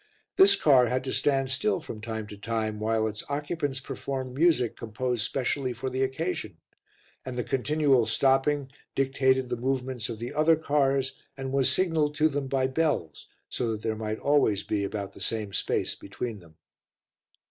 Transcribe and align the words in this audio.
This 0.35 0.55
car 0.59 0.87
had 0.87 1.03
to 1.03 1.13
stand 1.13 1.51
still 1.51 1.79
from 1.79 2.01
time 2.01 2.25
to 2.25 2.35
time 2.35 2.79
while 2.79 3.07
its 3.07 3.23
occupants 3.29 3.79
performed 3.79 4.33
music 4.33 4.75
composed 4.75 5.21
specially 5.23 5.73
for 5.73 5.91
the 5.91 6.01
occasion, 6.01 6.57
and 7.23 7.37
the 7.37 7.43
continual 7.43 8.07
stopping 8.07 8.71
dictated 8.95 9.49
the 9.49 9.57
movements 9.57 10.09
of 10.09 10.17
the 10.17 10.33
other 10.33 10.55
cars 10.55 11.13
and 11.37 11.51
was 11.53 11.71
signalled 11.71 12.15
to 12.15 12.29
them 12.29 12.47
by 12.47 12.65
bells, 12.65 13.27
so 13.47 13.73
that 13.73 13.83
there 13.83 13.95
might 13.95 14.17
always 14.17 14.63
be 14.63 14.83
about 14.83 15.13
the 15.13 15.21
same 15.21 15.53
space 15.53 15.93
between 15.93 16.39
them. 16.39 16.55